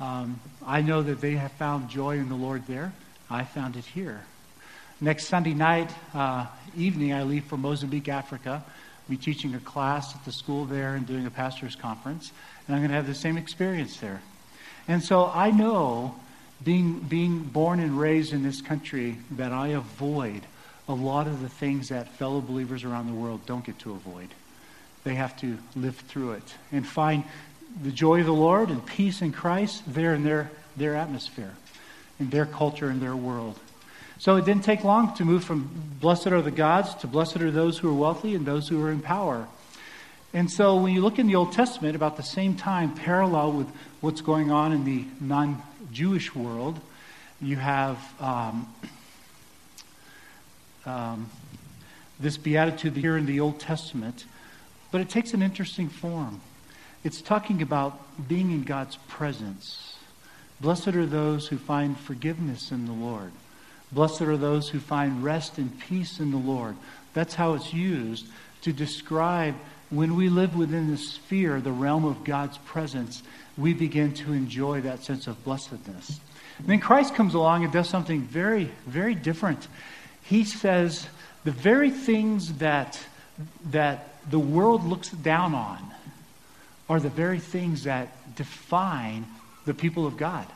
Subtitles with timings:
[0.00, 2.92] Um, I know that they have found joy in the Lord there.
[3.30, 4.24] I found it here.
[5.00, 6.46] Next Sunday night uh,
[6.76, 8.64] evening, I leave for Mozambique, Africa.
[8.64, 12.32] I'll be teaching a class at the school there and doing a pastor's conference,
[12.66, 14.22] and I'm going to have the same experience there.
[14.88, 16.16] And so I know,
[16.62, 20.42] being, being born and raised in this country, that I avoid
[20.88, 24.28] a lot of the things that fellow believers around the world don't get to avoid.
[25.04, 27.24] They have to live through it and find
[27.82, 31.54] the joy of the Lord and peace in Christ there in their, their atmosphere,
[32.20, 33.58] in their culture, in their world.
[34.18, 37.50] So it didn't take long to move from blessed are the gods to blessed are
[37.50, 39.48] those who are wealthy and those who are in power.
[40.32, 43.68] And so when you look in the Old Testament, about the same time, parallel with
[44.00, 46.80] what's going on in the non Jewish world,
[47.40, 48.74] you have um,
[50.86, 51.30] um,
[52.18, 54.24] this beatitude here in the Old Testament,
[54.90, 56.40] but it takes an interesting form.
[57.04, 59.96] It's talking about being in God's presence.
[60.60, 63.30] Blessed are those who find forgiveness in the Lord.
[63.92, 66.76] Blessed are those who find rest and peace in the Lord.
[67.12, 68.26] That's how it's used
[68.62, 69.54] to describe
[69.90, 73.22] when we live within the sphere, the realm of God's presence,
[73.58, 76.18] we begin to enjoy that sense of blessedness.
[76.58, 79.68] And then Christ comes along and does something very, very different.
[80.22, 81.06] He says
[81.44, 82.98] the very things that,
[83.70, 85.94] that the world looks down on
[86.88, 89.26] are the very things that define
[89.64, 90.46] the people of God.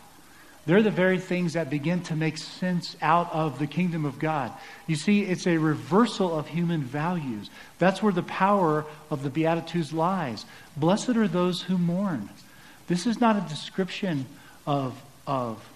[0.67, 4.53] They're the very things that begin to make sense out of the kingdom of God.
[4.87, 7.49] You see, it's a reversal of human values.
[7.79, 10.45] That's where the power of the Beatitudes lies.
[10.77, 12.29] Blessed are those who mourn.
[12.87, 14.27] This is not a description
[14.67, 15.67] of, of,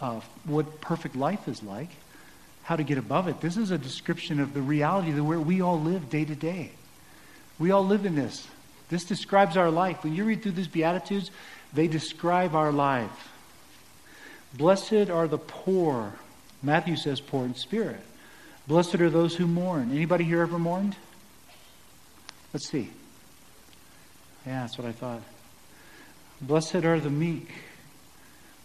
[0.00, 1.90] of what perfect life is like,
[2.64, 3.40] how to get above it.
[3.40, 6.72] This is a description of the reality of where we all live day to day.
[7.60, 8.48] We all live in this.
[8.88, 10.02] This describes our life.
[10.02, 11.30] When you read through these Beatitudes,
[11.72, 13.32] they describe our life.
[14.54, 16.14] Blessed are the poor.
[16.62, 18.00] Matthew says poor in spirit.
[18.66, 19.90] Blessed are those who mourn.
[19.92, 20.96] Anybody here ever mourned?
[22.52, 22.90] Let's see.
[24.46, 25.22] Yeah, that's what I thought.
[26.40, 27.50] Blessed are the meek.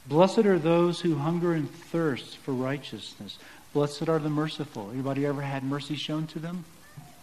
[0.08, 3.38] Blessed are those who hunger and thirst for righteousness.
[3.74, 4.90] Blessed are the merciful.
[4.92, 6.66] Anybody ever had mercy shown to them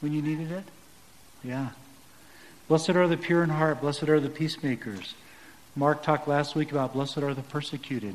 [0.01, 0.65] when you needed it?
[1.45, 1.71] Yeah.
[2.71, 3.81] Blessed are the pure in heart.
[3.81, 5.17] Blessed are the peacemakers.
[5.75, 8.15] Mark talked last week about blessed are the persecuted.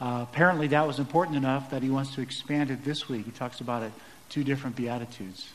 [0.00, 3.24] Uh, apparently, that was important enough that he wants to expand it this week.
[3.24, 3.90] He talks about it
[4.28, 5.50] two different beatitudes.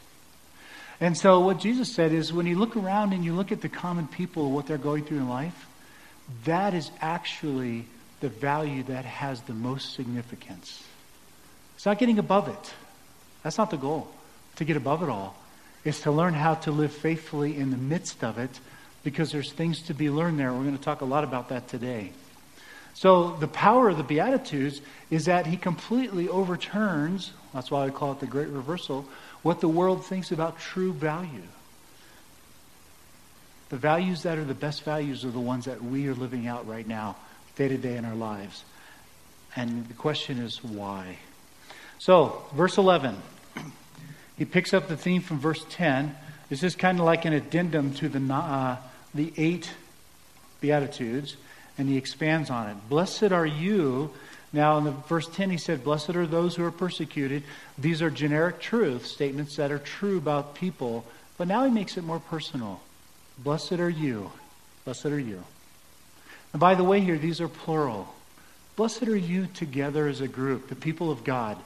[0.99, 3.69] And so, what Jesus said is when you look around and you look at the
[3.69, 5.65] common people, what they're going through in life,
[6.43, 7.85] that is actually
[8.19, 10.83] the value that has the most significance.
[11.77, 12.73] It's not getting above it.
[13.43, 14.09] That's not the goal,
[14.57, 15.37] to get above it all
[15.83, 18.59] is to learn how to live faithfully in the midst of it
[19.03, 20.51] because there's things to be learned there.
[20.51, 22.11] We're going to talk a lot about that today.
[22.93, 28.13] So, the power of the Beatitudes is that he completely overturns, that's why I call
[28.13, 29.05] it the great reversal,
[29.43, 31.43] what the world thinks about true value.
[33.69, 36.67] The values that are the best values are the ones that we are living out
[36.67, 37.17] right now,
[37.55, 38.63] day to day in our lives.
[39.55, 41.17] And the question is why?
[41.99, 43.15] So, verse 11.
[44.37, 46.15] He picks up the theme from verse 10.
[46.49, 48.77] This is kind of like an addendum to the, uh,
[49.13, 49.71] the eight
[50.61, 51.37] Beatitudes,
[51.77, 52.77] and he expands on it.
[52.89, 54.11] Blessed are you.
[54.53, 57.43] Now, in the verse 10, he said, Blessed are those who are persecuted.
[57.77, 61.05] These are generic truth statements that are true about people.
[61.37, 62.81] But now he makes it more personal.
[63.37, 64.31] Blessed are you.
[64.85, 65.43] Blessed are you.
[66.53, 68.15] And by the way, here, these are plural.
[68.75, 71.57] Blessed are you together as a group, the people of God.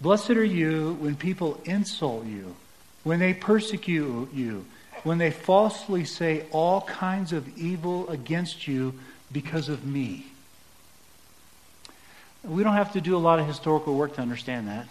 [0.00, 2.54] Blessed are you when people insult you,
[3.02, 4.66] when they persecute you,
[5.04, 8.94] when they falsely say all kinds of evil against you
[9.32, 10.26] because of me.
[12.44, 14.86] We don't have to do a lot of historical work to understand that.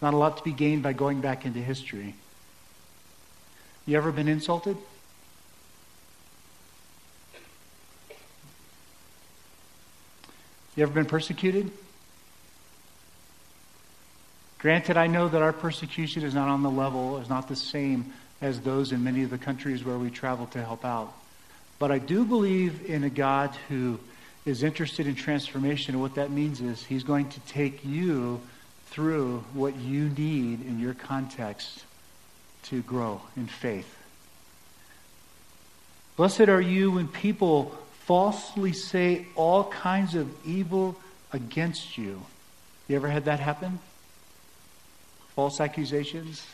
[0.00, 2.14] Not a lot to be gained by going back into history.
[3.86, 4.76] You ever been insulted?
[10.76, 11.70] You ever been persecuted?
[14.64, 18.14] Granted, I know that our persecution is not on the level, is not the same
[18.40, 21.12] as those in many of the countries where we travel to help out.
[21.78, 24.00] But I do believe in a God who
[24.46, 25.94] is interested in transformation.
[25.94, 28.40] And what that means is he's going to take you
[28.86, 31.84] through what you need in your context
[32.62, 33.98] to grow in faith.
[36.16, 37.76] Blessed are you when people
[38.06, 40.96] falsely say all kinds of evil
[41.34, 42.22] against you.
[42.88, 43.78] You ever had that happen?
[45.34, 46.46] False accusations.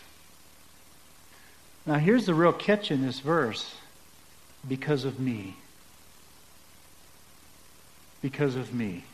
[1.87, 3.75] Now, here's the real catch in this verse
[4.69, 5.57] because of me.
[8.23, 9.05] because of me.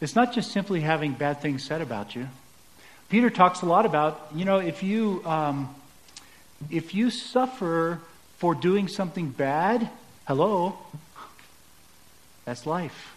[0.00, 2.28] It's not just simply having bad things said about you.
[3.08, 5.74] Peter talks a lot about, you know, if you, um,
[6.70, 8.00] if you suffer
[8.38, 9.88] for doing something bad,
[10.26, 10.76] hello,
[12.44, 13.14] that's life.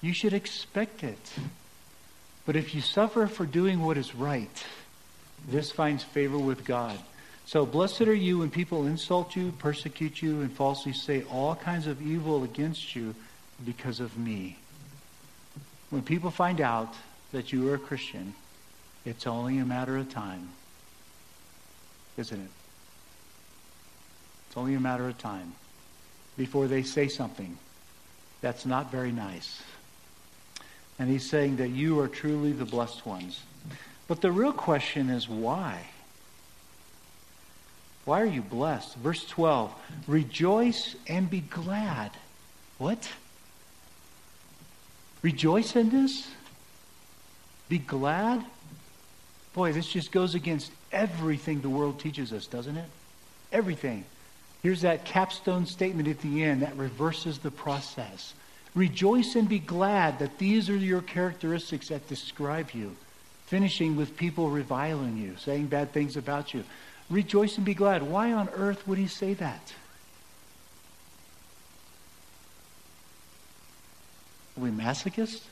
[0.00, 1.32] You should expect it.
[2.46, 4.64] But if you suffer for doing what is right,
[5.48, 6.98] this finds favor with God.
[7.46, 11.86] So blessed are you when people insult you, persecute you, and falsely say all kinds
[11.86, 13.14] of evil against you
[13.64, 14.58] because of me.
[15.90, 16.94] When people find out
[17.32, 18.34] that you are a Christian,
[19.04, 20.48] it's only a matter of time.
[22.16, 22.50] Isn't it?
[24.48, 25.52] It's only a matter of time
[26.36, 27.58] before they say something
[28.40, 29.62] that's not very nice.
[30.98, 33.42] And he's saying that you are truly the blessed ones.
[34.06, 35.86] But the real question is why?
[38.04, 38.96] Why are you blessed?
[38.96, 39.74] Verse 12
[40.06, 42.10] Rejoice and be glad.
[42.78, 43.08] What?
[45.22, 46.28] Rejoice in this?
[47.68, 48.44] Be glad?
[49.54, 52.88] Boy, this just goes against everything the world teaches us, doesn't it?
[53.52, 54.04] Everything.
[54.62, 58.34] Here's that capstone statement at the end that reverses the process.
[58.74, 62.96] Rejoice and be glad that these are your characteristics that describe you.
[63.46, 66.64] Finishing with people reviling you, saying bad things about you.
[67.08, 68.02] Rejoice and be glad.
[68.02, 69.74] Why on earth would he say that?
[74.56, 75.42] Are we masochists?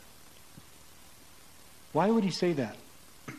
[1.93, 2.77] Why would he say that?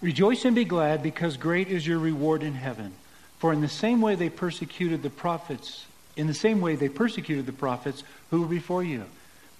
[0.00, 2.92] Rejoice and be glad because great is your reward in heaven.
[3.38, 5.84] For in the same way they persecuted the prophets,
[6.16, 9.04] in the same way they persecuted the prophets who were before you.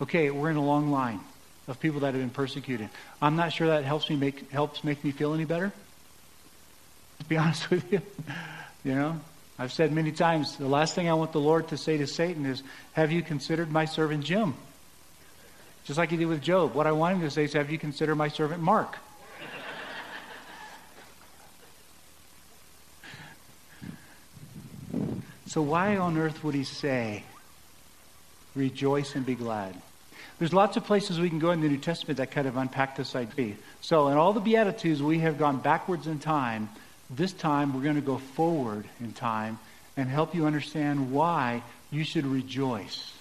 [0.00, 1.20] Okay, we're in a long line
[1.68, 2.88] of people that have been persecuted.
[3.20, 5.72] I'm not sure that helps me make helps make me feel any better.
[7.20, 8.02] To be honest with you.
[8.84, 9.20] You know,
[9.58, 12.46] I've said many times the last thing I want the Lord to say to Satan
[12.46, 12.62] is,
[12.94, 14.54] Have you considered my servant Jim?
[15.84, 16.74] Just like he did with Job.
[16.74, 18.96] What I want him to say is, Have you considered my servant Mark?
[25.52, 27.24] So, why on earth would he say,
[28.54, 29.74] Rejoice and be glad?
[30.38, 32.96] There's lots of places we can go in the New Testament that kind of unpack
[32.96, 33.54] this idea.
[33.80, 36.68] So, in all the Beatitudes, we have gone backwards in time
[37.14, 39.58] this time, we're going to go forward in time
[39.96, 43.12] and help you understand why you should rejoice.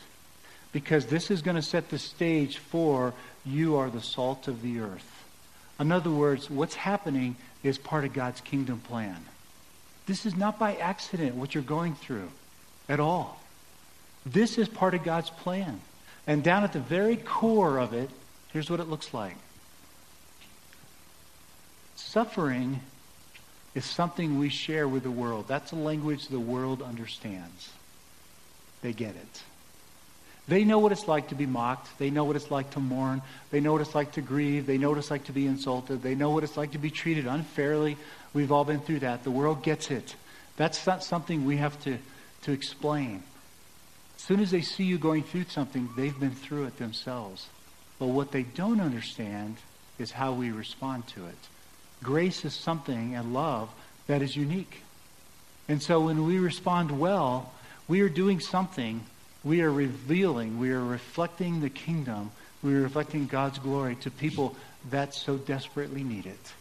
[0.72, 3.14] Because this is going to set the stage for
[3.46, 5.26] you are the salt of the earth.
[5.78, 9.18] In other words, what's happening is part of God's kingdom plan.
[10.06, 12.30] This is not by accident what you're going through
[12.90, 13.40] at all.
[14.26, 15.82] This is part of God's plan.
[16.28, 18.10] And down at the very core of it,
[18.54, 19.36] here's what it looks like
[22.12, 22.82] suffering
[23.74, 25.46] is something we share with the world.
[25.48, 27.70] That's a language the world understands.
[28.82, 29.44] They get it.
[30.52, 31.98] They know what it's like to be mocked.
[31.98, 33.22] They know what it's like to mourn.
[33.52, 34.66] They know what it's like to grieve.
[34.66, 36.04] They know what it's like to be insulted.
[36.04, 37.96] They know what it's like to be treated unfairly.
[38.34, 39.24] We've all been through that.
[39.24, 40.14] The world gets it.
[40.58, 41.98] That's not something we have to,
[42.42, 43.24] to explain.
[44.18, 47.48] As soon as they see you going through something, they've been through it themselves.
[47.98, 49.56] But what they don't understand
[50.00, 51.38] is how we respond to it.
[52.04, 53.70] Grace is something and love
[54.08, 54.84] that is unique.
[55.70, 57.54] And so when we respond well,
[57.88, 59.06] we are doing something.
[59.44, 62.32] We are revealing, we are reflecting the kingdom,
[62.62, 64.56] we are reflecting God's glory to people
[64.92, 66.54] that so desperately need it.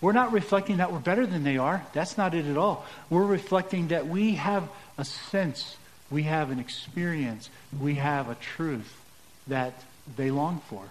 [0.00, 1.84] We're not reflecting that we're better than they are.
[1.94, 2.84] That's not it at all.
[3.08, 5.76] We're reflecting that we have a sense,
[6.10, 7.48] we have an experience,
[7.80, 9.02] we have a truth
[9.46, 9.72] that
[10.16, 10.82] they long for.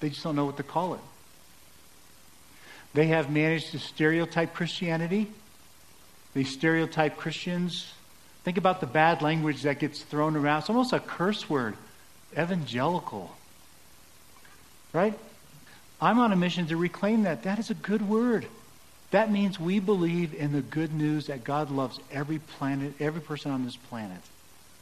[0.00, 1.00] They just don't know what to call it.
[2.94, 5.30] They have managed to stereotype Christianity.
[6.34, 7.92] They stereotype Christians.
[8.44, 10.60] Think about the bad language that gets thrown around.
[10.60, 11.76] It's almost a curse word
[12.32, 13.34] evangelical.
[14.92, 15.18] Right?
[16.00, 17.42] I'm on a mission to reclaim that.
[17.42, 18.46] That is a good word.
[19.10, 23.50] That means we believe in the good news that God loves every planet, every person
[23.50, 24.20] on this planet.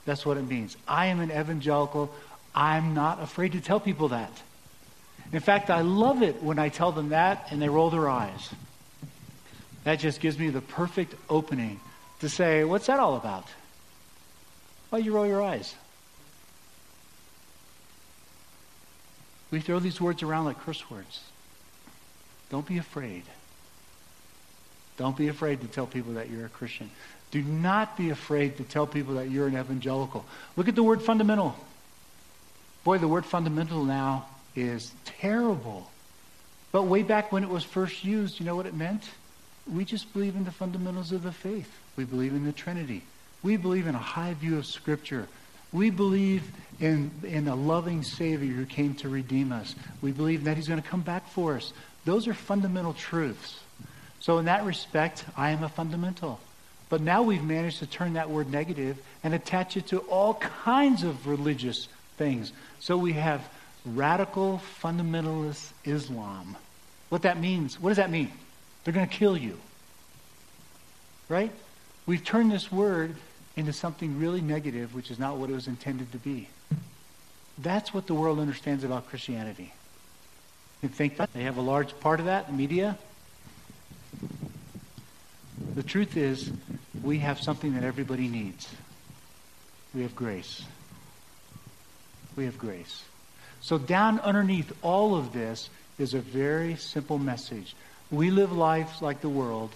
[0.04, 0.76] That's what it means.
[0.86, 2.14] I am an evangelical.
[2.54, 4.30] I'm not afraid to tell people that.
[5.32, 8.50] In fact, I love it when I tell them that and they roll their eyes.
[9.84, 11.80] That just gives me the perfect opening
[12.20, 13.46] to say, What's that all about?
[14.90, 15.74] Why you roll your eyes?
[19.50, 21.20] We throw these words around like curse words.
[22.50, 23.22] Don't be afraid.
[24.96, 26.90] Don't be afraid to tell people that you're a Christian.
[27.30, 30.24] Do not be afraid to tell people that you're an evangelical.
[30.56, 31.54] Look at the word fundamental.
[32.84, 35.90] Boy, the word fundamental now is terrible.
[36.72, 39.02] But way back when it was first used, you know what it meant?
[39.72, 41.70] We just believe in the fundamentals of the faith.
[41.96, 43.02] We believe in the Trinity.
[43.42, 45.28] We believe in a high view of Scripture
[45.70, 49.74] We believe in, in a loving Savior who came to redeem us.
[50.00, 51.72] We believe that He's going to come back for us.
[52.04, 53.60] Those are fundamental truths.
[54.20, 56.40] So, in that respect, I am a fundamental.
[56.88, 61.02] But now we've managed to turn that word negative and attach it to all kinds
[61.02, 62.52] of religious things.
[62.80, 63.46] So we have
[63.84, 66.56] radical fundamentalist Islam.
[67.10, 68.30] What that means, what does that mean?
[68.88, 69.58] They're going to kill you.
[71.28, 71.52] Right?
[72.06, 73.16] We've turned this word
[73.54, 76.48] into something really negative, which is not what it was intended to be.
[77.58, 79.74] That's what the world understands about Christianity.
[80.80, 82.96] You think that they have a large part of that, the media?
[85.74, 86.50] The truth is,
[87.02, 88.70] we have something that everybody needs.
[89.94, 90.62] We have grace.
[92.36, 93.04] We have grace.
[93.60, 95.68] So, down underneath all of this
[95.98, 97.74] is a very simple message.
[98.10, 99.70] We live lives like the world,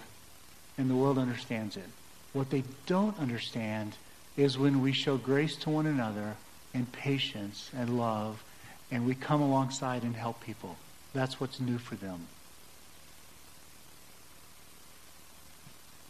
[0.77, 1.87] and the world understands it.
[2.33, 3.95] What they don't understand
[4.35, 6.35] is when we show grace to one another
[6.73, 8.43] and patience and love,
[8.91, 10.77] and we come alongside and help people.
[11.13, 12.27] That's what's new for them.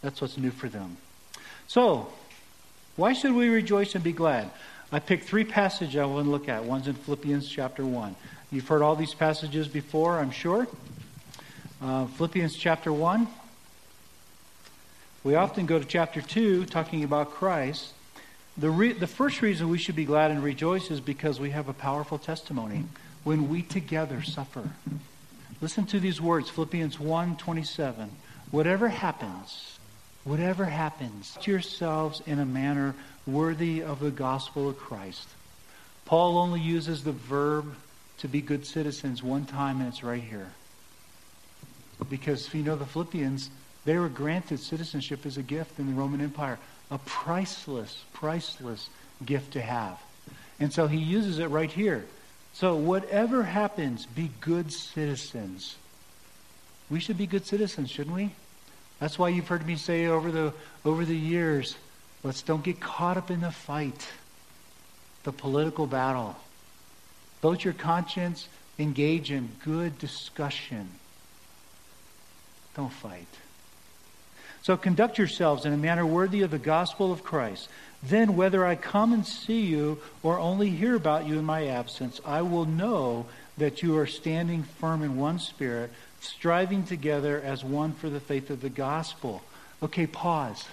[0.01, 0.97] That's what's new for them.
[1.67, 2.07] So,
[2.95, 4.49] why should we rejoice and be glad?
[4.91, 6.63] I picked three passages I want to look at.
[6.63, 8.15] One's in Philippians chapter 1.
[8.51, 10.67] You've heard all these passages before, I'm sure.
[11.83, 13.27] Uh, Philippians chapter 1.
[15.25, 17.91] We often go to chapter 2 talking about Christ.
[18.57, 21.67] The, re- the first reason we should be glad and rejoice is because we have
[21.67, 22.85] a powerful testimony
[23.25, 24.63] when we together suffer.
[25.59, 28.11] Listen to these words Philippians 1 27.
[28.49, 29.77] Whatever happens,
[30.23, 32.95] whatever happens, to yourselves in a manner
[33.27, 35.27] worthy of the gospel of Christ.
[36.05, 37.75] Paul only uses the verb
[38.19, 40.51] to be good citizens one time, and it's right here.
[42.09, 43.49] Because, you know, the Philippians,
[43.85, 46.59] they were granted citizenship as a gift in the Roman Empire
[46.91, 48.89] a priceless, priceless
[49.25, 49.99] gift to have.
[50.59, 52.05] And so he uses it right here.
[52.53, 55.75] So, whatever happens, be good citizens.
[56.91, 58.31] We should be good citizens, shouldn't we?
[58.99, 60.53] That's why you've heard me say over the,
[60.85, 61.75] over the years
[62.21, 64.07] let's don't get caught up in the fight,
[65.23, 66.35] the political battle.
[67.41, 68.47] Vote your conscience,
[68.77, 70.89] engage in good discussion.
[72.75, 73.27] Don't fight.
[74.63, 77.67] So conduct yourselves in a manner worthy of the gospel of Christ.
[78.01, 82.19] Then, whether I come and see you or only hear about you in my absence,
[82.25, 83.25] I will know
[83.57, 88.49] that you are standing firm in one spirit, striving together as one for the faith
[88.49, 89.41] of the gospel.
[89.81, 90.65] Okay, pause.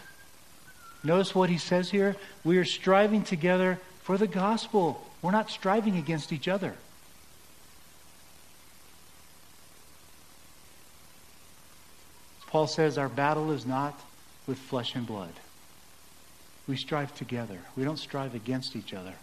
[1.02, 2.16] Notice what he says here.
[2.44, 5.04] We are striving together for the gospel.
[5.22, 6.74] We're not striving against each other.
[12.50, 13.98] Paul says our battle is not
[14.46, 15.32] with flesh and blood.
[16.66, 17.58] We strive together.
[17.76, 19.14] We don't strive against each other.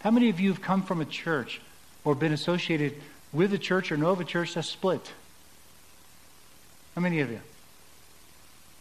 [0.00, 1.60] How many of you have come from a church
[2.04, 2.94] or been associated
[3.32, 5.12] with a church or know of a church that's split?
[6.94, 7.40] How many of you?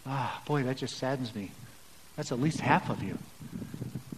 [0.05, 1.51] Ah, boy, that just saddens me.
[2.15, 3.17] That's at least half of you.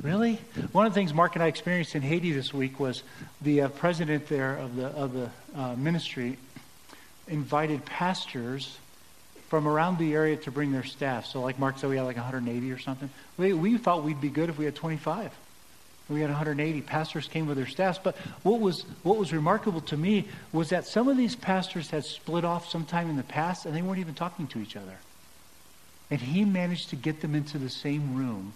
[0.03, 0.39] Really?
[0.71, 3.03] One of the things Mark and I experienced in Haiti this week was
[3.41, 6.37] the uh, president there of the of the uh, ministry
[7.27, 8.77] invited pastors
[9.49, 11.25] from around the area to bring their staff.
[11.25, 13.09] So, like Mark said, we had like 180 or something.
[13.37, 15.31] We, we thought we'd be good if we had 25.
[16.07, 17.99] We had 180 pastors came with their staffs.
[18.01, 22.05] But what was what was remarkable to me was that some of these pastors had
[22.05, 24.97] split off sometime in the past, and they weren't even talking to each other.
[26.09, 28.53] And he managed to get them into the same room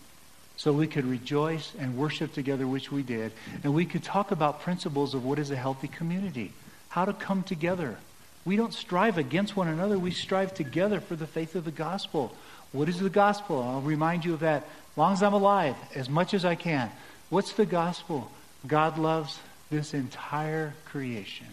[0.58, 3.32] so we could rejoice and worship together, which we did,
[3.64, 6.54] and we could talk about principles of what is a healthy community,
[6.90, 7.98] how to come together,
[8.46, 9.98] we don't strive against one another.
[9.98, 12.36] We strive together for the faith of the gospel.
[12.72, 13.62] What is the gospel?
[13.62, 16.92] I'll remind you of that as long as I'm alive, as much as I can.
[17.30, 18.32] What's the gospel?
[18.68, 21.48] God loves this entire creation.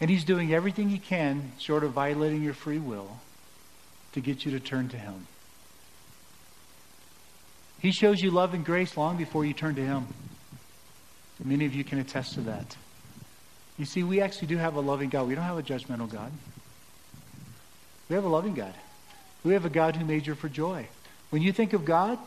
[0.00, 3.18] And He's doing everything He can, short of violating your free will,
[4.12, 5.26] to get you to turn to Him.
[7.78, 10.06] He shows you love and grace long before you turn to Him.
[11.42, 12.76] Many of you can attest to that.
[13.78, 15.28] You see, we actually do have a loving God.
[15.28, 16.32] We don't have a judgmental God.
[18.08, 18.74] We have a loving God.
[19.44, 20.86] We have a God who made you for joy.
[21.30, 22.18] When you think of God,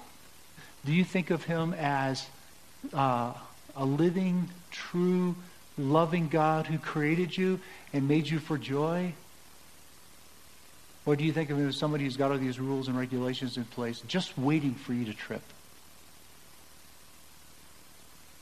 [0.86, 2.26] do you think of him as
[2.94, 3.34] uh,
[3.76, 5.36] a living, true,
[5.78, 7.60] loving God who created you
[7.94, 9.14] and made you for joy?
[11.06, 13.58] Or do you think of him as somebody who's got all these rules and regulations
[13.58, 15.42] in place just waiting for you to trip?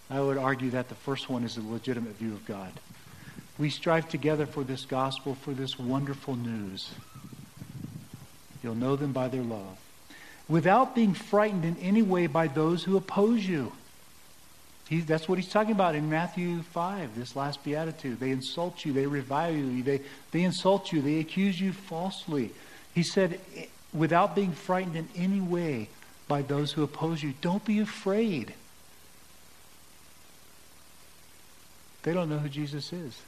[0.10, 2.72] I would argue that the first one is a legitimate view of God.
[3.58, 6.92] We strive together for this gospel, for this wonderful news.
[8.64, 9.78] You'll know them by their love.
[10.50, 13.74] without being frightened in any way by those who oppose you.
[14.88, 18.22] He, that's what he's talking about in Matthew 5, this last beatitude.
[18.22, 20.00] They insult you, they revile you, they,
[20.32, 22.52] they insult you, they accuse you falsely.
[22.96, 25.90] He said, eh, without being frightened in any way
[26.30, 28.54] by those who oppose you, don't be afraid.
[32.08, 33.22] They don't know who Jesus is.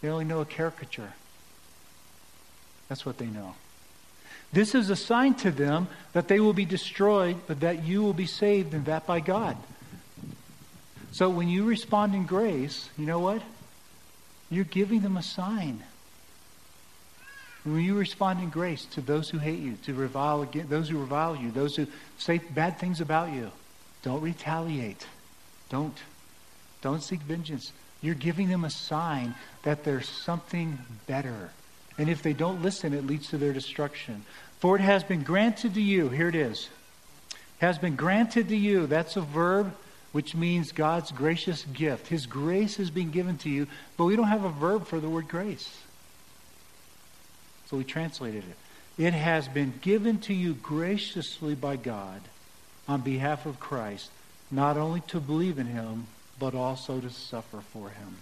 [0.00, 1.12] They only know a caricature.
[2.88, 3.56] That's what they know.
[4.54, 8.14] This is a sign to them that they will be destroyed, but that you will
[8.14, 9.58] be saved, and that by God.
[11.10, 13.42] So when you respond in grace, you know what?
[14.48, 15.82] You're giving them a sign.
[17.64, 21.36] When you respond in grace to those who hate you, to revile those who revile
[21.36, 21.86] you, those who
[22.16, 23.50] say bad things about you,
[24.02, 25.06] don't retaliate.
[25.68, 25.98] Don't.
[26.82, 27.72] Don't seek vengeance.
[28.02, 31.50] You're giving them a sign that there's something better.
[31.96, 34.24] And if they don't listen, it leads to their destruction.
[34.58, 36.68] For it has been granted to you, here it is,
[37.58, 38.86] has been granted to you.
[38.86, 39.74] That's a verb
[40.10, 42.08] which means God's gracious gift.
[42.08, 45.08] His grace is being given to you, but we don't have a verb for the
[45.08, 45.80] word grace.
[47.66, 49.02] So we translated it.
[49.02, 52.20] It has been given to you graciously by God
[52.86, 54.10] on behalf of Christ,
[54.50, 56.06] not only to believe in him,
[56.42, 58.16] but also to suffer for him.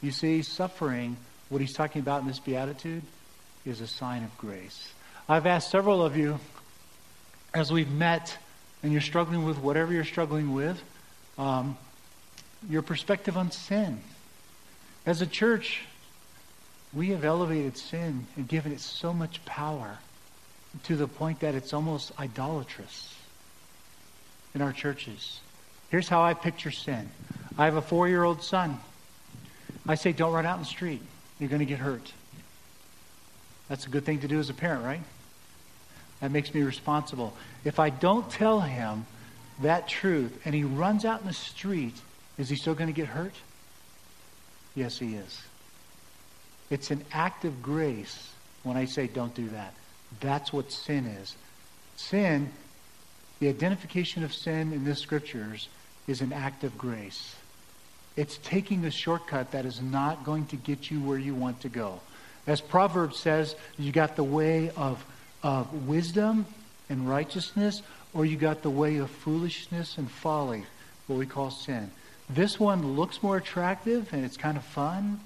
[0.00, 1.16] You see, suffering,
[1.48, 3.02] what he's talking about in this beatitude,
[3.66, 4.92] is a sign of grace.
[5.28, 6.38] I've asked several of you,
[7.52, 8.38] as we've met,
[8.84, 10.80] and you're struggling with whatever you're struggling with,
[11.36, 11.76] um,
[12.70, 14.00] your perspective on sin.
[15.04, 15.80] As a church,
[16.92, 19.98] we have elevated sin and given it so much power
[20.84, 23.16] to the point that it's almost idolatrous
[24.54, 25.40] in our churches.
[25.92, 27.10] Here's how I picture sin
[27.58, 28.78] I have a four year old son.
[29.86, 31.02] I say, don't run out in the street.
[31.38, 32.12] You're going to get hurt.
[33.68, 35.02] That's a good thing to do as a parent, right?
[36.20, 37.36] That makes me responsible.
[37.64, 39.06] If I don't tell him
[39.60, 41.94] that truth and he runs out in the street,
[42.38, 43.34] is he still going to get hurt?
[44.74, 45.42] Yes, he is.
[46.70, 48.30] It's an act of grace
[48.62, 49.74] when I say don't do that.
[50.20, 51.36] That's what sin is.
[51.96, 52.50] Sin,
[53.40, 55.68] the identification of sin in the scriptures,
[56.06, 57.36] is an act of grace.
[58.16, 61.68] It's taking a shortcut that is not going to get you where you want to
[61.68, 62.00] go.
[62.46, 65.04] As Proverbs says, you got the way of,
[65.42, 66.44] of wisdom
[66.88, 70.64] and righteousness, or you got the way of foolishness and folly,
[71.06, 71.90] what we call sin.
[72.28, 75.20] This one looks more attractive and it's kind of fun,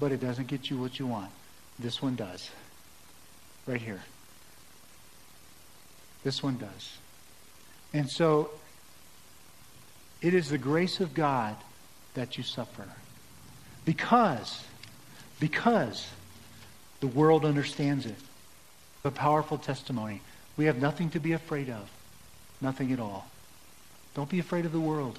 [0.00, 1.30] but it doesn't get you what you want.
[1.78, 2.50] This one does.
[3.66, 4.02] Right here.
[6.22, 6.96] This one does.
[7.92, 8.50] And so
[10.22, 11.56] it is the grace of God
[12.14, 12.86] that you suffer.
[13.84, 14.64] Because,
[15.40, 16.08] because
[17.00, 18.16] the world understands it.
[19.04, 20.22] A powerful testimony.
[20.56, 21.90] We have nothing to be afraid of.
[22.60, 23.26] Nothing at all.
[24.14, 25.18] Don't be afraid of the world.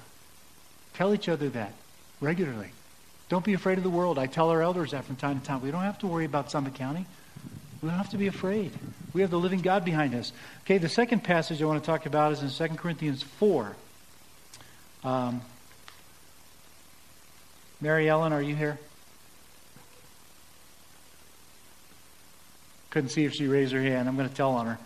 [0.94, 1.72] Tell each other that
[2.20, 2.70] regularly.
[3.28, 4.18] Don't be afraid of the world.
[4.18, 5.60] I tell our elders that from time to time.
[5.60, 7.06] We don't have to worry about Summit County.
[7.82, 8.72] We don't have to be afraid.
[9.12, 10.32] We have the living God behind us.
[10.64, 13.76] Okay, the second passage I want to talk about is in 2 Corinthians 4.
[15.04, 15.42] Um,
[17.80, 18.78] Mary Ellen, are you here?
[22.90, 24.08] Couldn't see if she raised her hand.
[24.08, 24.78] I'm going to tell on her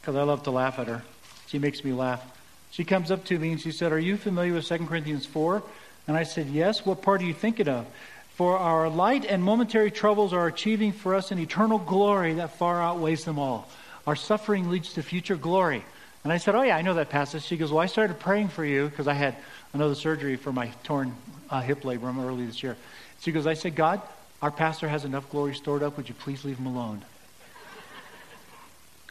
[0.00, 1.02] because I love to laugh at her.
[1.48, 2.24] She makes me laugh.
[2.70, 5.62] She comes up to me and she said, Are you familiar with 2 Corinthians 4?
[6.06, 6.86] And I said, Yes.
[6.86, 7.86] What part are you thinking of?
[8.34, 12.80] For our light and momentary troubles are achieving for us an eternal glory that far
[12.80, 13.68] outweighs them all.
[14.06, 15.84] Our suffering leads to future glory.
[16.26, 17.44] And I said, Oh, yeah, I know that passage.
[17.44, 19.36] She goes, Well, I started praying for you because I had
[19.72, 21.14] another surgery for my torn
[21.48, 22.76] uh, hip labrum early this year.
[23.20, 24.02] She goes, I said, God,
[24.42, 25.96] our pastor has enough glory stored up.
[25.96, 27.04] Would you please leave him alone?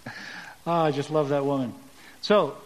[0.06, 0.12] oh,
[0.68, 1.74] I just love that woman.
[2.20, 2.58] So,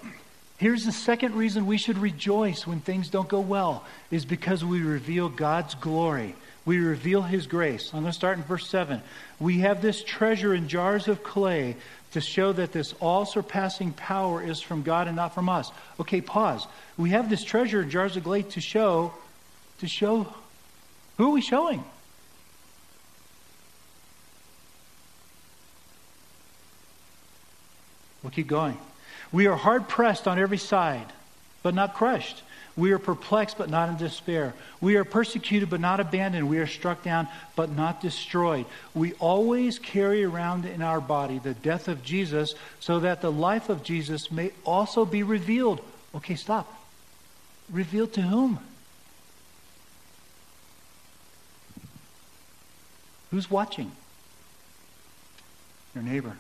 [0.57, 4.81] here's the second reason we should rejoice when things don't go well is because we
[4.81, 6.33] reveal God's glory.
[6.69, 7.89] We reveal his grace.
[7.95, 9.01] I'm going to start in verse 7.
[9.39, 11.77] We have this treasure in jars of clay
[12.12, 15.71] to show that this all surpassing power is from God and not from us.
[15.99, 16.67] Okay, pause.
[16.95, 19.15] We have this treasure in jars of clay to show,
[19.79, 20.32] to show,
[21.17, 21.84] who are we showing?
[28.21, 28.77] We'll keep going.
[29.32, 31.08] We are hard pressed on every side,
[31.63, 32.43] but not crushed.
[32.80, 34.54] We are perplexed, but not in despair.
[34.80, 36.50] We are persecuted, but not abandoned.
[36.50, 38.65] We are struck down, but not destroyed.
[38.96, 43.68] We always carry around in our body the death of Jesus, so that the life
[43.68, 45.82] of Jesus may also be revealed.
[46.15, 46.74] Okay, stop.
[47.70, 48.60] Revealed to whom?
[53.32, 53.92] Who's watching?
[55.94, 56.36] Your neighbor.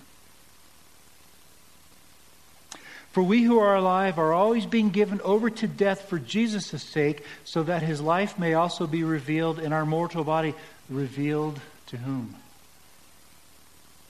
[3.11, 7.23] For we who are alive are always being given over to death for Jesus' sake,
[7.43, 10.53] so that his life may also be revealed in our mortal body.
[10.89, 12.35] Revealed to whom?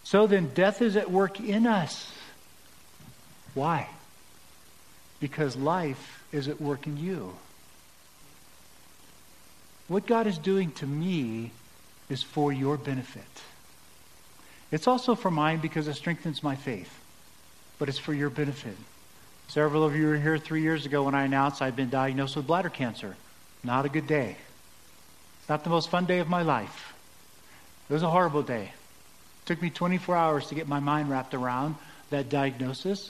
[0.03, 2.11] So then, death is at work in us.
[3.53, 3.87] Why?
[5.19, 7.33] Because life is at work in you.
[9.87, 11.51] What God is doing to me
[12.09, 13.23] is for your benefit.
[14.71, 16.99] It's also for mine because it strengthens my faith,
[17.79, 18.75] but it's for your benefit.
[19.49, 22.45] Several of you were here three years ago when I announced I'd been diagnosed with
[22.45, 23.15] bladder cancer.
[23.63, 24.37] Not a good day.
[25.49, 26.93] Not the most fun day of my life.
[27.89, 28.65] It was a horrible day.
[28.65, 31.75] It took me 24 hours to get my mind wrapped around
[32.11, 33.09] that diagnosis.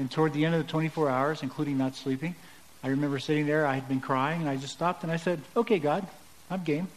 [0.00, 2.34] And toward the end of the 24 hours, including not sleeping,
[2.82, 5.40] I remember sitting there, I had been crying, and I just stopped and I said,
[5.56, 6.04] Okay, God,
[6.50, 6.88] I'm game.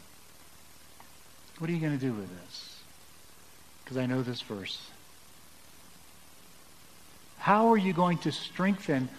[1.59, 2.75] What are you going to do with this?
[3.83, 4.89] Because I know this verse.
[7.39, 9.09] How are you going to strengthen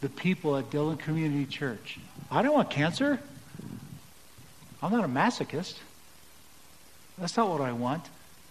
[0.00, 1.98] the people at Dillon Community Church?
[2.30, 3.20] I don't want cancer.
[4.80, 5.74] I'm not a masochist.
[7.18, 8.04] That's not what I want.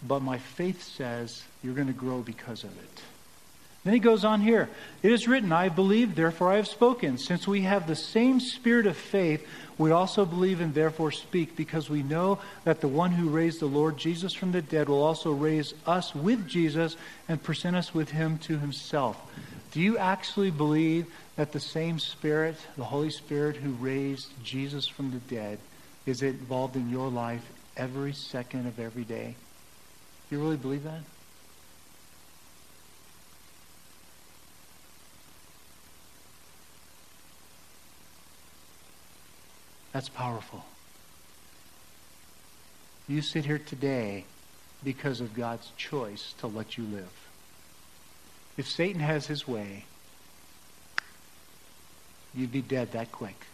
[0.06, 3.02] But my faith says you're going to grow because of it.
[3.88, 4.68] Then he goes on here.
[5.02, 7.18] It is written, I believe, therefore I have spoken.
[7.18, 9.48] Since we have the same spirit of faith,
[9.78, 13.66] we also believe and therefore speak, because we know that the one who raised the
[13.66, 16.98] Lord Jesus from the dead will also raise us with Jesus
[17.30, 19.22] and present us with him to himself.
[19.72, 21.06] Do you actually believe
[21.38, 25.60] that the same Spirit, the Holy Spirit who raised Jesus from the dead,
[26.06, 29.36] is involved in your life every second of every day?
[30.30, 31.04] Do you really believe that?
[39.98, 40.64] That's powerful.
[43.08, 44.26] You sit here today
[44.84, 47.12] because of God's choice to let you live.
[48.58, 49.86] If Satan has his way,
[52.36, 53.48] you'd be dead that quick.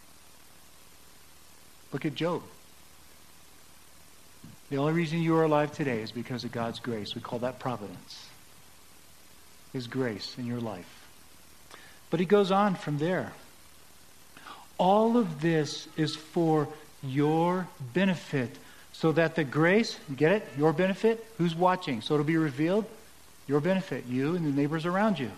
[1.93, 2.43] Look at Job.
[4.69, 7.15] The only reason you are alive today is because of God's grace.
[7.15, 8.27] We call that providence.
[9.71, 11.08] His grace in your life.
[12.10, 13.32] But he goes on from there.
[14.77, 16.67] All of this is for
[17.01, 18.55] your benefit.
[18.93, 20.47] So that the grace, get it?
[20.57, 21.25] Your benefit?
[21.38, 22.01] Who's watching?
[22.01, 22.86] So it'll be revealed?
[23.47, 25.31] Your benefit, you and the neighbors around you.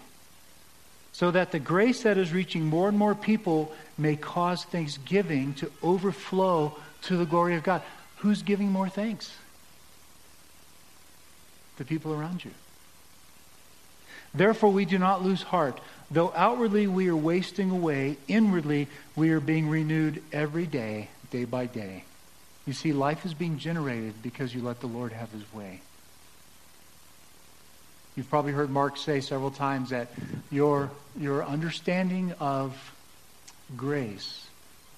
[1.13, 5.71] So that the grace that is reaching more and more people may cause thanksgiving to
[5.82, 7.82] overflow to the glory of God.
[8.17, 9.34] Who's giving more thanks?
[11.78, 12.52] The people around you.
[14.36, 15.80] Therefore, we do not lose heart.
[16.12, 21.65] Though outwardly we are wasting away, inwardly we are being renewed every day, day by
[21.65, 22.04] day.
[22.67, 25.82] You see, life is being generated because you let the Lord have his way.
[28.15, 30.10] You've probably heard Mark say several times that
[30.50, 32.93] your, your understanding of
[33.76, 34.48] grace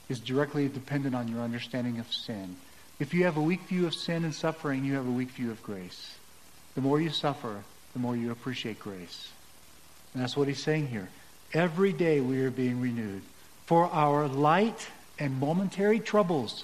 [0.08, 2.56] is directly dependent on your understanding of sin.
[3.00, 5.52] If you have a weak view of sin and suffering, you have a weak view
[5.52, 6.16] of grace.
[6.76, 7.64] The more you suffer,
[7.98, 9.30] the more you appreciate grace.
[10.14, 11.10] And that's what he's saying here.
[11.52, 13.24] Every day we are being renewed.
[13.66, 16.64] For our light and momentary troubles,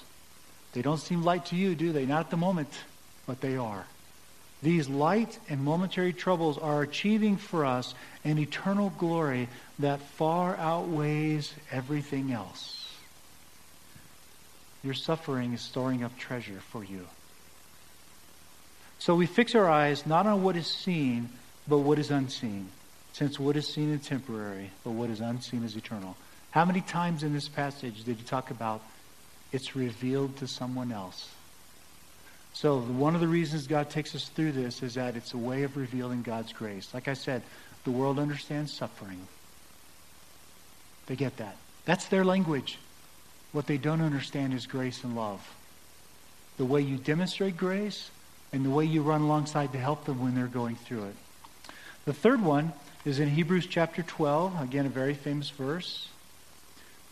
[0.74, 2.06] they don't seem light to you, do they?
[2.06, 2.68] Not at the moment,
[3.26, 3.84] but they are.
[4.62, 9.48] These light and momentary troubles are achieving for us an eternal glory
[9.80, 12.94] that far outweighs everything else.
[14.84, 17.08] Your suffering is storing up treasure for you.
[18.98, 21.28] So we fix our eyes not on what is seen,
[21.68, 22.68] but what is unseen
[23.14, 26.16] since what is seen is temporary, but what is unseen is eternal.
[26.50, 28.82] How many times in this passage did you talk about
[29.52, 31.30] it's revealed to someone else?
[32.54, 35.62] So, one of the reasons God takes us through this is that it's a way
[35.62, 36.92] of revealing God's grace.
[36.92, 37.42] Like I said,
[37.84, 39.20] the world understands suffering.
[41.06, 41.56] They get that.
[41.84, 42.78] That's their language.
[43.52, 45.40] What they don't understand is grace and love.
[46.56, 48.10] The way you demonstrate grace
[48.54, 51.16] and the way you run alongside to help them when they're going through it.
[52.04, 52.72] The third one
[53.04, 54.62] is in Hebrews chapter 12.
[54.62, 56.08] Again, a very famous verse.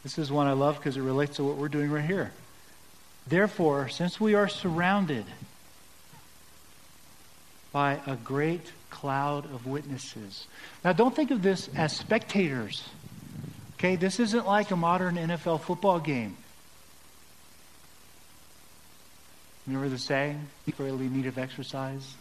[0.05, 2.33] This is one I love because it relates to what we're doing right here.
[3.26, 5.24] Therefore, since we are surrounded
[7.72, 10.46] by a great cloud of witnesses.
[10.85, 12.85] Now, don't think of this as spectators.
[13.78, 16.37] Okay, this isn't like a modern NFL football game.
[19.66, 20.48] Remember the saying?
[20.66, 22.14] Desperately in need of exercise.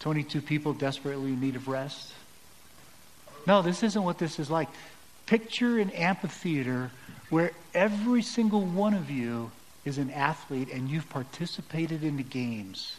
[0.00, 2.12] 22 people desperately in need of rest.
[3.46, 4.68] No, this isn't what this is like.
[5.26, 6.90] Picture an amphitheater
[7.30, 9.50] where every single one of you
[9.84, 12.96] is an athlete and you've participated in the games.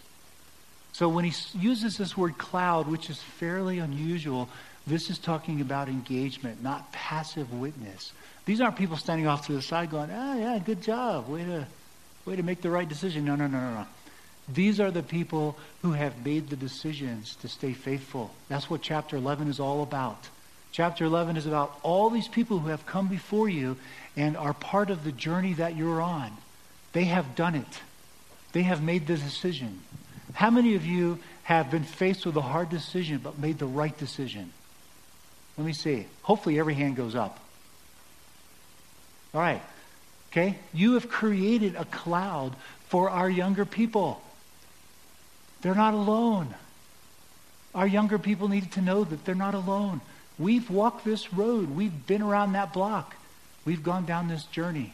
[0.94, 4.50] So when he uses this word cloud, which is fairly unusual,
[4.88, 8.14] This is talking about engagement, not passive witness.
[8.46, 11.30] These aren't people standing off to the side going, ah, yeah, good job.
[11.30, 11.68] Way to,
[12.26, 13.26] way to make the right decision.
[13.26, 13.86] No, no, no, no, no.
[14.50, 18.32] These are the people who have made the decisions to stay faithful.
[18.50, 20.30] That's what chapter 11 is all about.
[20.72, 23.78] Chapter 11 is about all these people who have come before you
[24.16, 26.32] and are part of the journey that you're on.
[26.94, 27.80] They have done it.
[28.54, 29.82] They have made the decision.
[30.34, 33.98] How many of you have been faced with a hard decision but made the right
[33.98, 34.52] decision?
[35.58, 36.06] Let me see.
[36.24, 37.40] Hopefully, every hand goes up.
[39.34, 39.62] All right.
[40.32, 40.58] Okay?
[40.74, 42.56] You have created a cloud
[42.88, 44.22] for our younger people.
[45.62, 46.54] They're not alone.
[47.76, 50.02] Our younger people need to know that they're not alone.
[50.40, 51.70] We've walked this road.
[51.70, 53.16] We've been around that block.
[53.66, 54.94] We've gone down this journey,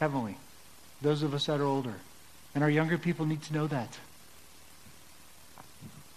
[0.00, 0.36] haven't we?
[1.00, 1.94] Those of us that are older.
[2.54, 3.98] And our younger people need to know that.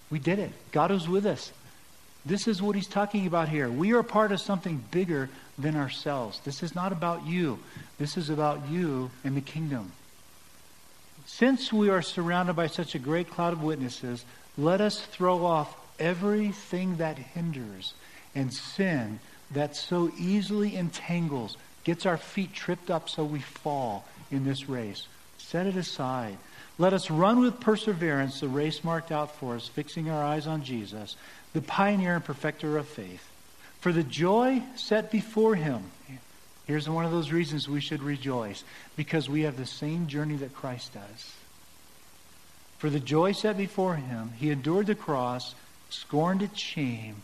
[0.09, 0.51] We did it.
[0.71, 1.51] God was with us.
[2.25, 3.69] This is what he's talking about here.
[3.69, 6.39] We are part of something bigger than ourselves.
[6.43, 7.59] This is not about you.
[7.97, 9.91] This is about you and the kingdom.
[11.25, 14.25] Since we are surrounded by such a great cloud of witnesses,
[14.57, 17.93] let us throw off everything that hinders
[18.35, 19.19] and sin
[19.51, 25.07] that so easily entangles, gets our feet tripped up so we fall in this race.
[25.37, 26.37] Set it aside.
[26.77, 30.63] Let us run with perseverance the race marked out for us, fixing our eyes on
[30.63, 31.15] Jesus,
[31.53, 33.29] the pioneer and perfecter of faith.
[33.85, 35.83] For the joy set before him,
[36.65, 38.63] here's one of those reasons we should rejoice,
[38.95, 41.35] because we have the same journey that Christ does.
[42.79, 45.53] For the joy set before him, he endured the cross,
[45.91, 47.17] scorned its shame,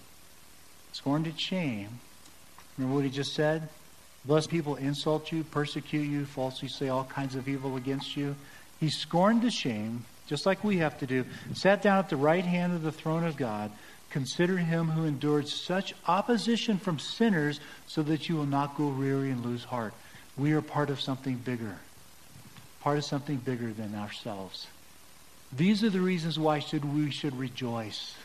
[0.91, 1.99] scorned its shame.
[2.77, 3.67] Remember what he just said?
[4.25, 8.35] Blessed people insult you, persecute you, falsely say all kinds of evil against you.
[8.79, 12.45] He scorned the shame, just like we have to do, sat down at the right
[12.45, 13.71] hand of the throne of God.
[14.11, 19.31] Consider him who endured such opposition from sinners so that you will not grow weary
[19.31, 19.93] and lose heart.
[20.37, 21.77] We are part of something bigger,
[22.81, 24.67] part of something bigger than ourselves.
[25.53, 28.15] These are the reasons why should we should rejoice.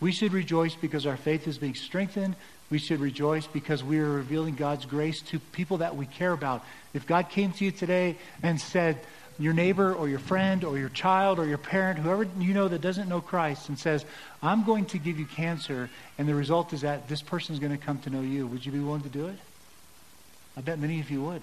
[0.00, 2.34] We should rejoice because our faith is being strengthened.
[2.70, 6.64] We should rejoice because we are revealing God's grace to people that we care about.
[6.94, 8.98] If God came to you today and said,
[9.40, 12.82] your neighbor or your friend or your child or your parent, whoever you know that
[12.82, 14.04] doesn't know Christ, and says,
[14.42, 17.76] I'm going to give you cancer, and the result is that this person is going
[17.76, 19.36] to come to know you, would you be willing to do it?
[20.58, 21.42] I bet many of you would.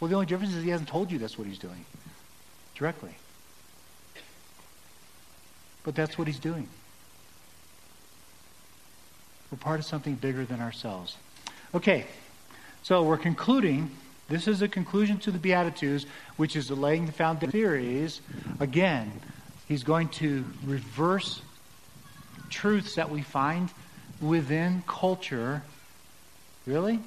[0.00, 1.84] Well, the only difference is he hasn't told you that's what he's doing
[2.74, 3.14] directly.
[5.84, 6.66] But that's what he's doing.
[9.50, 11.16] We're part of something bigger than ourselves.
[11.74, 12.06] Okay,
[12.82, 13.90] so we're concluding.
[14.32, 16.06] This is a conclusion to the Beatitudes,
[16.38, 18.22] which is laying the foundation theories.
[18.60, 19.12] Again,
[19.68, 21.42] he's going to reverse
[22.48, 23.68] truths that we find
[24.22, 25.62] within culture.
[26.64, 26.98] Really?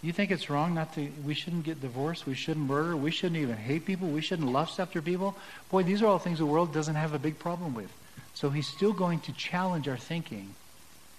[0.00, 3.40] You think it's wrong not to, we shouldn't get divorced, we shouldn't murder, we shouldn't
[3.40, 5.34] even hate people, we shouldn't lust after people?
[5.72, 7.92] Boy, these are all things the world doesn't have a big problem with.
[8.32, 10.54] So he's still going to challenge our thinking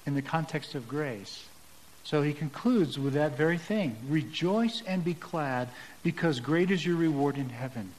[0.05, 1.45] in the context of grace.
[2.03, 5.69] So he concludes with that very thing Rejoice and be glad,
[6.03, 7.91] because great is your reward in heaven.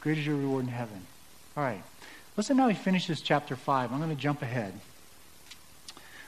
[0.00, 1.06] Great is your reward in heaven.
[1.56, 1.82] All right.
[2.36, 3.92] Listen how he finishes chapter 5.
[3.92, 4.72] I'm going to jump ahead.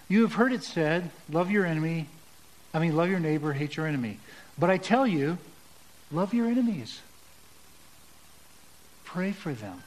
[0.09, 2.07] You have heard it said, love your enemy.
[2.75, 4.19] I mean, love your neighbor, hate your enemy.
[4.59, 5.39] But I tell you,
[6.11, 7.01] love your enemies.
[9.05, 9.83] Pray for them.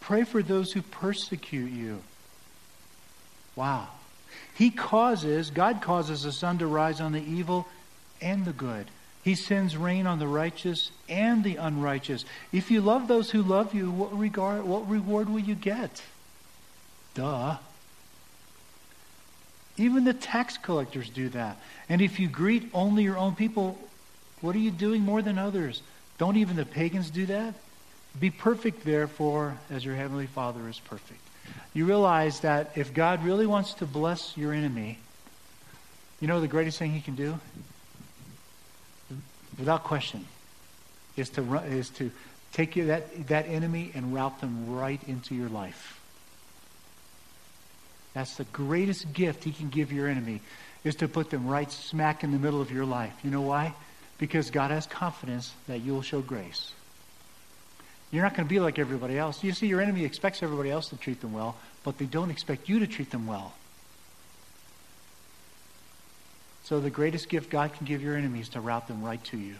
[0.00, 2.00] Pray for those who persecute you.
[3.56, 3.88] Wow.
[4.54, 7.66] He causes, God causes the sun to rise on the evil
[8.20, 8.86] and the good.
[9.22, 12.24] He sends rain on the righteous and the unrighteous.
[12.52, 16.02] If you love those who love you, what regard what reward will you get?
[17.14, 17.56] Duh.
[19.76, 21.56] Even the tax collectors do that.
[21.88, 23.78] And if you greet only your own people,
[24.40, 25.82] what are you doing more than others?
[26.18, 27.54] Don't even the pagans do that?
[28.20, 31.23] Be perfect, therefore, as your heavenly Father is perfect.
[31.72, 34.98] You realize that if God really wants to bless your enemy,
[36.20, 37.38] you know the greatest thing he can do?
[39.58, 40.26] Without question,
[41.16, 42.10] is to, run, is to
[42.52, 46.00] take you, that, that enemy and route them right into your life.
[48.14, 50.40] That's the greatest gift he can give your enemy,
[50.84, 53.12] is to put them right smack in the middle of your life.
[53.24, 53.74] You know why?
[54.18, 56.72] Because God has confidence that you'll show grace.
[58.14, 59.42] You're not going to be like everybody else.
[59.42, 62.68] You see, your enemy expects everybody else to treat them well, but they don't expect
[62.68, 63.54] you to treat them well.
[66.62, 69.36] So the greatest gift God can give your enemy is to route them right to
[69.36, 69.56] you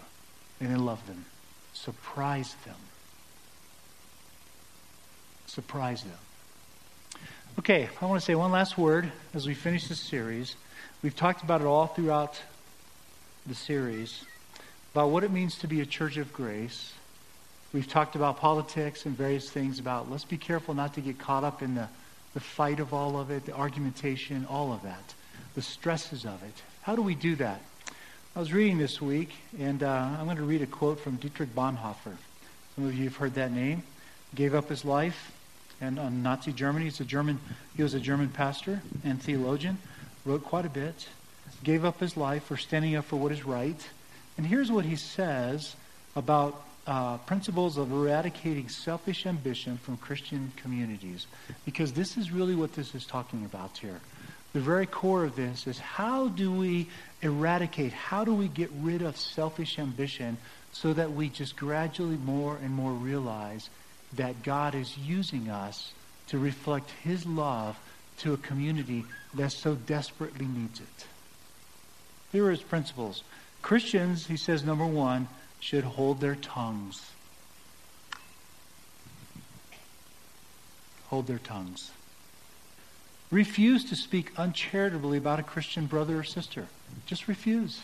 [0.61, 1.25] and then love them.
[1.73, 2.77] Surprise them.
[5.47, 7.21] surprise them.
[7.59, 10.55] Okay, I want to say one last word as we finish this series.
[11.03, 12.41] We've talked about it all throughout
[13.49, 14.25] the series
[14.93, 16.93] about what it means to be a church of grace.
[17.75, 21.43] We've talked about politics and various things about let's be careful not to get caught
[21.43, 21.89] up in the,
[22.33, 25.13] the fight of all of it, the argumentation, all of that,
[25.57, 26.55] the stresses of it.
[26.83, 27.61] How do we do that?
[28.37, 31.53] I was reading this week, and uh, I'm going to read a quote from Dietrich
[31.53, 32.17] Bonhoeffer.
[32.77, 33.83] Some of you have heard that name.
[34.37, 35.33] Gave up his life
[35.81, 36.85] and on Nazi Germany.
[36.85, 37.41] He's a German.
[37.77, 39.79] He was a German pastor and theologian.
[40.25, 41.09] Wrote quite a bit.
[41.65, 43.85] Gave up his life for standing up for what is right.
[44.39, 45.75] And here's what he says
[46.15, 51.27] about uh, principles of eradicating selfish ambition from Christian communities,
[51.65, 54.01] because this is really what this is talking about here.
[54.53, 56.89] The very core of this is how do we
[57.23, 60.37] eradicate, how do we get rid of selfish ambition
[60.73, 63.69] so that we just gradually more and more realize
[64.13, 65.93] that God is using us
[66.29, 67.77] to reflect his love
[68.19, 71.07] to a community that so desperately needs it.
[72.31, 73.23] Here are his principles.
[73.63, 75.27] Christians, he says, number one,
[75.65, 77.11] should hold their tongues.
[81.07, 81.91] Hold their tongues.
[83.31, 86.67] Refuse to speak uncharitably about a Christian brother or sister.
[87.07, 87.81] Just refuse.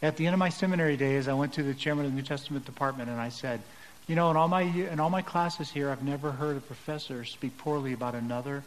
[0.00, 2.26] At the end of my seminary days, I went to the chairman of the New
[2.26, 3.60] Testament department and I said,
[4.06, 7.26] you know, in all my in all my classes here, I've never heard a professor
[7.26, 8.62] speak poorly about another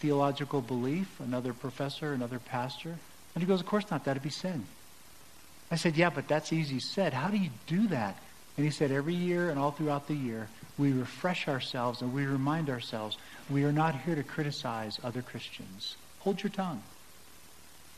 [0.00, 2.98] theological belief, another professor, another pastor.
[3.36, 4.64] And he goes, Of course not, that'd be sin.
[5.70, 7.12] I said, Yeah, but that's easy said.
[7.12, 8.16] How do you do that?
[8.56, 12.24] And he said, Every year and all throughout the year, we refresh ourselves and we
[12.24, 13.16] remind ourselves
[13.48, 15.96] we are not here to criticize other Christians.
[16.20, 16.82] Hold your tongue.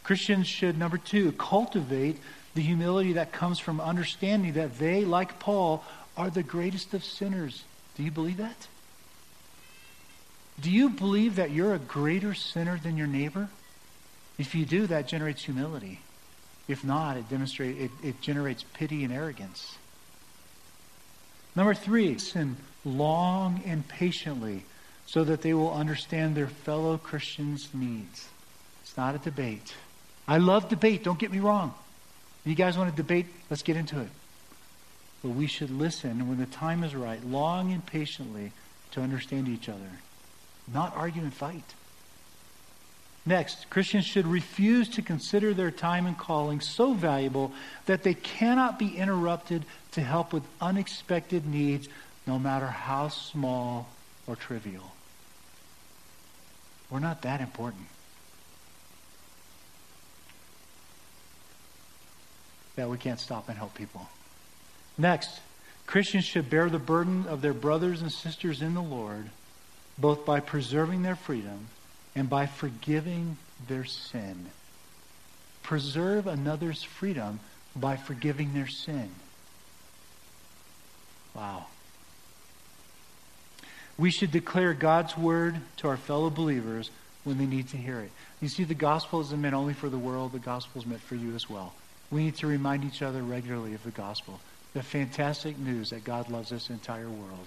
[0.03, 2.19] Christians should, number two, cultivate
[2.55, 5.85] the humility that comes from understanding that they, like Paul,
[6.17, 7.65] are the greatest of sinners.
[7.97, 8.67] Do you believe that?
[10.61, 13.49] Do you believe that you're a greater sinner than your neighbor?
[14.39, 16.01] If you do, that generates humility.
[16.69, 19.77] If not, it, demonstrate, it, it generates pity and arrogance.
[21.55, 24.65] Number three, listen long and patiently
[25.07, 28.29] so that they will understand their fellow Christians' needs.
[28.83, 29.75] It's not a debate.
[30.27, 31.75] I love debate, don't get me wrong.
[32.45, 33.27] You guys want to debate?
[33.51, 34.09] Let's get into it.
[35.23, 38.53] But we should listen when the time is right, long and patiently,
[38.93, 40.01] to understand each other,
[40.73, 41.75] not argue and fight.
[43.25, 47.53] Next, Christians should refuse to consider their time and calling so valuable
[47.87, 51.89] that they cannot be interrupted to help with unexpected needs,
[52.27, 53.89] no matter how small
[54.27, 54.93] or trivial.
[56.91, 57.87] We're not that important.
[62.75, 64.09] That we can't stop and help people.
[64.99, 65.41] Next,
[65.87, 69.31] Christians should bear the burden of their brothers and sisters in the Lord,
[69.97, 71.69] both by preserving their freedom
[72.15, 73.37] and by forgiving
[73.69, 74.47] their sin.
[75.63, 77.41] Preserve another's freedom
[77.75, 79.11] by forgiving their sin.
[81.35, 81.67] Wow.
[83.97, 86.91] We should declare God's word to our fellow believers
[87.25, 88.11] when they need to hear it.
[88.41, 91.15] You see, the gospel isn't meant only for the world, the gospel is meant for
[91.15, 91.73] you as well.
[92.11, 94.41] We need to remind each other regularly of the gospel
[94.75, 97.47] the fantastic news that God loves this entire world.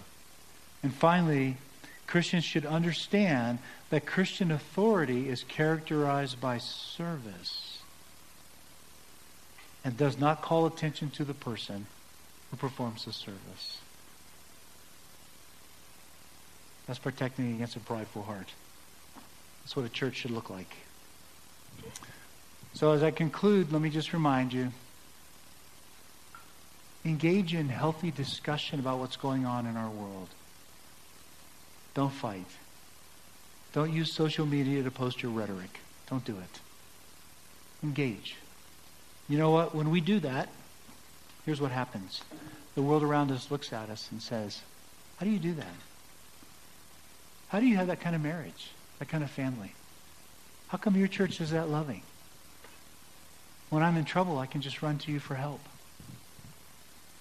[0.84, 1.58] And finally,
[2.08, 7.80] Christians should understand that Christian authority is characterized by service
[9.84, 11.86] and does not call attention to the person
[12.52, 13.80] who performs the service.
[16.88, 18.50] That's protecting against a prideful heart.
[19.64, 20.76] That's what a church should look like.
[22.74, 24.72] So, as I conclude, let me just remind you
[27.06, 30.28] Engage in healthy discussion about what's going on in our world.
[31.96, 32.46] Don't fight.
[33.74, 35.80] Don't use social media to post your rhetoric.
[36.10, 36.60] Don't do it.
[37.84, 38.36] Engage.
[39.28, 39.74] You know what?
[39.74, 40.50] When we do that,
[41.46, 42.22] here's what happens.
[42.76, 44.62] The world around us looks at us and says,
[45.18, 45.66] How do you do that?
[47.48, 49.74] How do you have that kind of marriage, that kind of family?
[50.68, 52.02] How come your church is that loving?
[53.70, 55.62] When I'm in trouble, I can just run to you for help.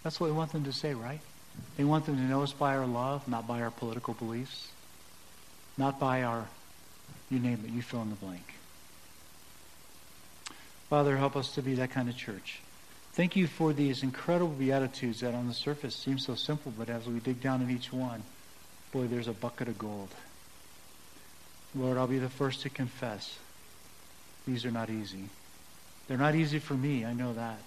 [0.02, 1.20] That's what we want them to say, right?
[1.76, 4.68] They want them to know us by our love, not by our political beliefs,
[5.76, 6.46] not by our,
[7.30, 8.54] you name it, you fill in the blank.
[10.88, 12.60] Father, help us to be that kind of church.
[13.14, 17.06] Thank you for these incredible beatitudes that on the surface seem so simple, but as
[17.06, 18.22] we dig down in each one,
[18.92, 20.08] boy, there's a bucket of gold.
[21.74, 23.36] Lord, I'll be the first to confess
[24.46, 25.28] these are not easy.
[26.06, 27.58] They're not easy for me, I know that.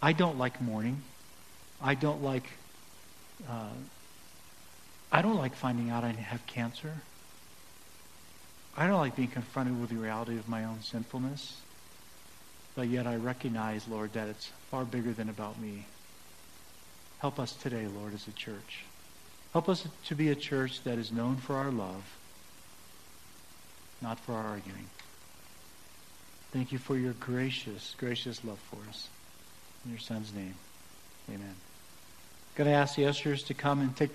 [0.00, 1.02] I don't like mourning.
[1.82, 2.44] I don't like,
[3.48, 3.68] uh,
[5.12, 6.92] I don't like finding out I have cancer.
[8.76, 11.60] I don't like being confronted with the reality of my own sinfulness.
[12.74, 15.86] But yet I recognize, Lord, that it's far bigger than about me.
[17.18, 18.84] Help us today, Lord, as a church.
[19.52, 22.02] Help us to be a church that is known for our love,
[24.02, 24.88] not for our arguing.
[26.50, 29.08] Thank you for your gracious, gracious love for us.
[29.84, 30.54] In your son's name,
[31.28, 31.54] amen.
[32.54, 34.12] Going to ask the ushers to come and take